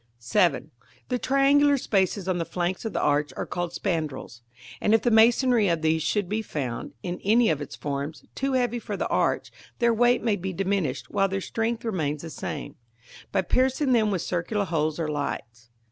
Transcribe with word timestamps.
§VII. 0.51 0.71
The 1.09 1.19
triangular 1.19 1.77
spaces 1.77 2.27
on 2.27 2.39
the 2.39 2.43
flanks 2.43 2.85
of 2.85 2.93
the 2.93 2.99
arch 2.99 3.31
are 3.37 3.45
called 3.45 3.71
Spandrils, 3.71 4.41
and 4.81 4.95
if 4.95 5.03
the 5.03 5.11
masonry 5.11 5.67
of 5.67 5.83
these 5.83 6.01
should 6.01 6.27
be 6.27 6.41
found, 6.41 6.93
in 7.03 7.19
any 7.23 7.51
of 7.51 7.61
its 7.61 7.75
forms, 7.75 8.23
too 8.33 8.53
heavy 8.53 8.79
for 8.79 8.97
the 8.97 9.05
arch, 9.09 9.51
their 9.77 9.93
weight 9.93 10.23
may 10.23 10.37
be 10.37 10.53
diminished, 10.53 11.11
while 11.11 11.27
their 11.27 11.39
strength 11.39 11.85
remains 11.85 12.23
the 12.23 12.31
same, 12.31 12.77
by 13.31 13.43
piercing 13.43 13.91
them 13.93 14.09
with 14.09 14.23
circular 14.23 14.65
holes 14.65 14.99
or 14.99 15.07
lights. 15.07 15.69